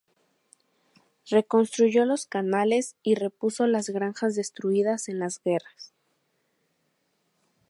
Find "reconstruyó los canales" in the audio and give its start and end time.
1.29-2.95